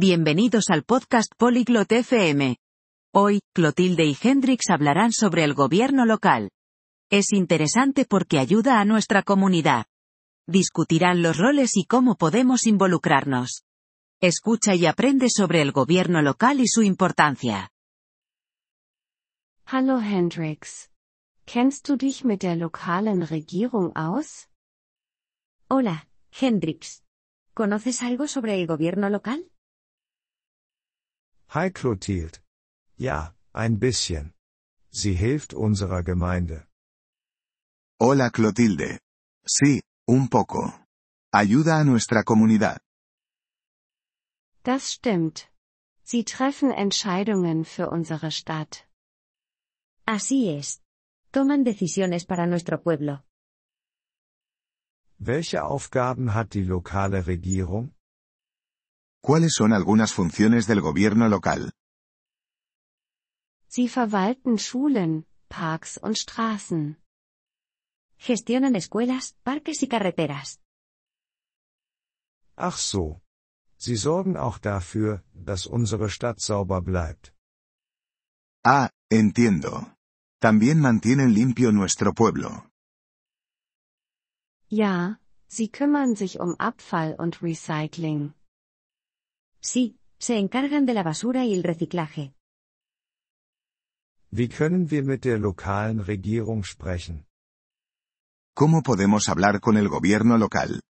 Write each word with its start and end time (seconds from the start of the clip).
Bienvenidos 0.00 0.70
al 0.70 0.84
podcast 0.84 1.32
Polyglot 1.36 1.90
FM. 1.90 2.56
Hoy, 3.12 3.40
Clotilde 3.52 4.04
y 4.04 4.16
Hendrix 4.22 4.70
hablarán 4.70 5.10
sobre 5.10 5.42
el 5.42 5.54
gobierno 5.54 6.06
local. 6.06 6.52
Es 7.10 7.32
interesante 7.32 8.04
porque 8.04 8.38
ayuda 8.38 8.78
a 8.78 8.84
nuestra 8.84 9.24
comunidad. 9.24 9.86
Discutirán 10.46 11.20
los 11.20 11.36
roles 11.36 11.72
y 11.74 11.84
cómo 11.84 12.14
podemos 12.14 12.68
involucrarnos. 12.68 13.64
Escucha 14.20 14.76
y 14.76 14.86
aprende 14.86 15.26
sobre 15.30 15.62
el 15.62 15.72
gobierno 15.72 16.22
local 16.22 16.60
y 16.60 16.68
su 16.68 16.82
importancia. 16.82 17.72
Hallo 19.64 20.00
Hendrix. 20.00 20.92
Kennst 21.44 21.88
du 21.88 21.96
dich 21.96 22.24
mit 22.24 22.42
der 22.42 22.56
lokalen 22.56 23.22
Regierung 23.22 23.90
aus? 23.96 24.46
Hola, 25.66 26.06
Hendrix. 26.30 27.02
¿Conoces 27.52 28.04
algo 28.04 28.28
sobre 28.28 28.60
el 28.60 28.68
gobierno 28.68 29.10
local? 29.10 29.50
Hi 31.50 31.70
Clotilde. 31.70 32.40
Ja, 32.98 33.34
ein 33.54 33.78
bisschen. 33.78 34.34
Sie 34.90 35.14
hilft 35.14 35.54
unserer 35.54 36.02
Gemeinde. 36.02 36.66
Hola 37.98 38.28
Clotilde. 38.28 38.98
Sí, 39.46 39.80
un 40.06 40.28
poco. 40.28 40.74
Ayuda 41.32 41.78
a 41.80 41.84
nuestra 41.84 42.22
comunidad. 42.22 42.78
Das 44.62 44.92
stimmt. 44.92 45.48
Sie 46.02 46.24
treffen 46.24 46.70
Entscheidungen 46.70 47.64
für 47.64 47.88
unsere 47.88 48.30
Stadt. 48.30 48.86
Así 50.06 50.50
es. 50.50 50.82
Toman 51.32 51.64
decisiones 51.64 52.26
para 52.26 52.46
nuestro 52.46 52.76
pueblo. 52.76 53.20
Welche 55.18 55.64
Aufgaben 55.64 56.34
hat 56.34 56.52
die 56.52 56.62
lokale 56.62 57.26
Regierung? 57.26 57.94
¿Cuáles 59.28 59.52
son 59.52 59.74
algunas 59.74 60.14
funciones 60.14 60.66
del 60.66 60.80
gobierno 60.80 61.28
local? 61.28 61.74
Sie 63.68 63.86
verwalten 63.86 64.56
Schulen, 64.56 65.26
Parks 65.48 66.00
und 66.02 66.16
Straßen. 66.16 66.96
Gestionan 68.16 68.74
escuelas, 68.74 69.36
parques 69.42 69.82
y 69.82 69.86
carreteras. 69.86 70.60
Ach 72.56 72.78
so. 72.78 73.20
Sie 73.76 73.96
sorgen 73.96 74.38
auch 74.38 74.58
dafür, 74.58 75.22
dass 75.34 75.66
unsere 75.66 76.08
Stadt 76.08 76.40
sauber 76.40 76.80
bleibt. 76.80 77.34
Ah, 78.64 78.88
entiendo. 79.10 79.94
También 80.40 80.80
mantienen 80.80 81.34
limpio 81.34 81.70
nuestro 81.70 82.14
pueblo. 82.14 82.64
Ja, 84.70 85.18
sie 85.48 85.68
kümmern 85.68 86.16
sich 86.16 86.40
um 86.40 86.54
Abfall 86.58 87.14
und 87.18 87.42
Recycling. 87.42 88.32
Sí, 89.72 89.84
se 90.18 90.38
encargan 90.38 90.86
de 90.86 90.94
la 90.94 91.02
basura 91.02 91.44
y 91.44 91.52
el 91.52 91.62
reciclaje. 91.62 92.32
Wie 94.30 94.48
können 94.48 94.90
wir 94.90 95.04
mit 95.04 95.24
der 95.24 95.38
lokalen 95.38 96.00
Regierung 96.00 96.64
sprechen? 96.64 97.26
¿Cómo 98.54 98.82
podemos 98.82 99.28
hablar 99.28 99.60
con 99.60 99.76
el 99.76 99.88
gobierno 99.90 100.38
local? 100.38 100.80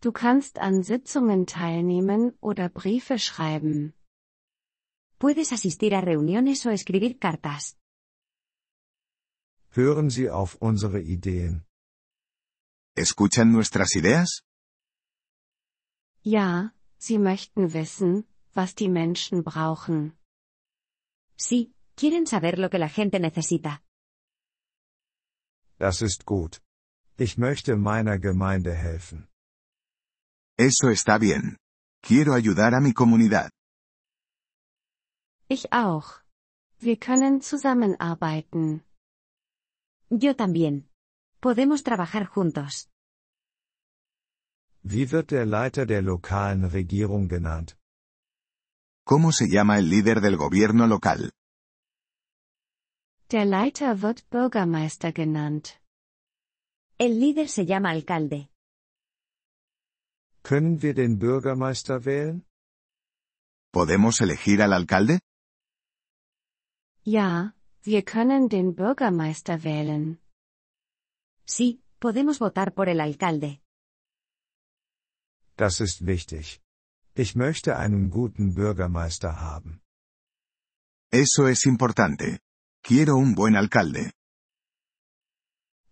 Du 0.00 0.10
kannst 0.12 0.58
an 0.58 0.82
Sitzungen 0.82 1.46
teilnehmen 1.46 2.36
oder 2.40 2.68
Briefe 2.68 3.20
schreiben. 3.20 3.94
Puedes 5.18 5.52
asistir 5.52 5.94
a 5.94 6.00
reuniones 6.00 6.66
o 6.66 6.70
escribir 6.70 7.20
cartas. 7.20 7.76
Hören 9.78 10.10
Sie 10.10 10.28
auf 10.28 10.56
unsere 10.60 11.00
Ideen. 11.00 11.66
¿Escuchan 12.96 13.52
nuestras 13.52 13.94
ideas? 13.94 14.42
Ja, 16.24 16.74
sie 17.00 17.18
möchten 17.18 17.72
wissen, 17.72 18.24
was 18.54 18.74
die 18.74 18.88
Menschen 18.88 19.42
brauchen. 19.42 20.12
Sí, 21.36 21.72
quieren 21.96 22.26
saber 22.26 22.58
lo 22.58 22.68
que 22.68 22.78
la 22.78 22.88
gente 22.88 23.18
necesita. 23.18 23.80
Das 25.78 26.02
ist 26.02 26.26
gut. 26.26 26.60
Ich 27.16 27.38
möchte 27.38 27.76
meiner 27.76 28.18
Gemeinde 28.18 28.74
helfen. 28.74 29.28
Eso 30.58 30.90
está 30.90 31.18
bien. 31.18 31.56
Quiero 32.02 32.34
ayudar 32.34 32.74
a 32.74 32.80
mi 32.80 32.92
comunidad. 32.92 33.50
Ich 35.48 35.72
auch. 35.72 36.20
Wir 36.80 36.96
können 36.98 37.40
zusammenarbeiten. 37.40 38.84
Yo 40.10 40.34
también. 40.34 40.90
Podemos 41.40 41.82
trabajar 41.82 42.26
juntos. 42.26 42.89
Wie 44.82 45.10
wird 45.10 45.30
der 45.30 45.46
Leiter 45.46 45.84
der 45.86 46.02
lokalen 46.02 46.64
Regierung 46.64 47.28
genannt? 47.28 47.76
¿Cómo 49.04 49.32
se 49.32 49.48
llama 49.48 49.78
el 49.78 49.88
líder 49.88 50.20
del 50.20 50.36
gobierno 50.36 50.86
local? 50.86 51.32
Der 53.30 53.44
Leiter 53.44 54.02
wird 54.02 54.28
Bürgermeister 54.30 55.12
genannt. 55.12 55.80
El 56.98 57.18
líder 57.20 57.48
se 57.48 57.64
llama 57.66 57.90
alcalde. 57.90 58.48
Können 60.42 60.82
wir 60.82 60.94
den 60.94 61.18
Bürgermeister 61.18 62.04
wählen? 62.04 62.44
¿Podemos 63.72 64.20
elegir 64.20 64.62
al 64.62 64.72
alcalde? 64.72 65.20
Ja, 67.04 67.54
wir 67.82 68.04
können 68.04 68.48
den 68.48 68.74
Bürgermeister 68.74 69.62
wählen. 69.62 70.18
Sí, 71.44 71.82
podemos 71.98 72.38
votar 72.38 72.74
por 72.74 72.88
el 72.88 73.00
alcalde. 73.00 73.60
Das 75.62 75.78
ist 75.86 76.06
wichtig. 76.06 76.46
Ich 77.22 77.30
möchte 77.36 77.76
einen 77.76 78.04
guten 78.10 78.54
Bürgermeister 78.54 79.32
haben. 79.48 79.82
Eso 81.12 81.42
es 81.54 81.66
importante. 81.66 82.38
Quiero 82.82 83.14
un 83.24 83.34
buen 83.34 83.54
alcalde. 83.56 84.04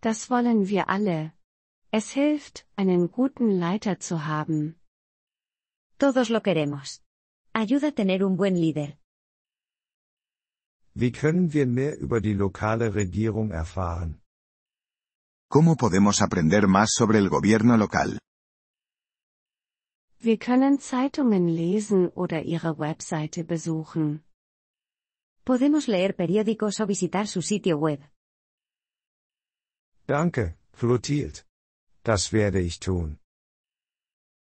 Das 0.00 0.30
wollen 0.30 0.68
wir 0.68 0.88
alle. 0.88 1.32
Es 1.90 2.12
hilft, 2.12 2.64
einen 2.76 3.10
guten 3.10 3.48
Leiter 3.64 3.98
zu 3.98 4.26
haben. 4.26 4.76
Todos 5.98 6.28
lo 6.28 6.40
queremos. 6.42 7.02
Ayuda 7.52 7.88
a 7.88 7.96
tener 7.98 8.24
un 8.24 8.36
buen 8.36 8.54
líder. 8.54 8.90
Wie 10.94 11.10
können 11.10 11.52
wir 11.52 11.66
mehr 11.66 11.98
über 11.98 12.20
die 12.20 12.34
lokale 12.34 12.94
Regierung 12.94 13.50
erfahren? 13.50 14.22
¿Cómo 15.48 15.76
podemos 15.76 16.22
aprender 16.22 16.68
más 16.68 16.90
sobre 16.92 17.18
el 17.18 17.28
gobierno 17.28 17.76
local? 17.76 18.20
Wir 20.18 20.38
können 20.38 20.80
Zeitungen 20.80 21.48
lesen 21.48 22.08
oder 22.08 22.42
ihre 22.42 22.78
Webseite 22.78 23.44
besuchen. 23.44 24.24
Podemos 25.44 25.86
leer 25.86 26.12
periódicos 26.14 26.80
o 26.80 26.88
visitar 26.88 27.26
su 27.26 27.40
sitio 27.42 27.80
web. 27.80 28.00
Danke, 30.06 30.56
Clotilde. 30.72 31.42
Das 32.02 32.32
werde 32.32 32.60
ich 32.60 32.78
tun. 32.80 33.18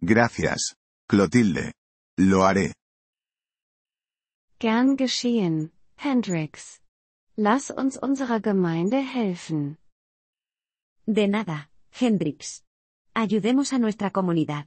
Gracias, 0.00 0.74
Clotilde. 1.08 1.72
Lo 2.18 2.42
haré. 2.42 2.72
Gern 4.58 4.96
geschehen, 4.96 5.70
Hendrix. 5.96 6.80
Lass 7.36 7.70
uns 7.70 7.96
unserer 7.96 8.40
Gemeinde 8.40 8.98
helfen. 8.98 9.78
De 11.06 11.26
nada, 11.28 11.70
Hendrix. 11.90 12.62
Ayudemos 13.14 13.72
a 13.72 13.78
nuestra 13.78 14.10
comunidad. 14.10 14.66